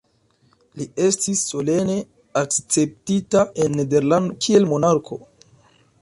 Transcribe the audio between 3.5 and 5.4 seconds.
en Nederlando kiel monarko.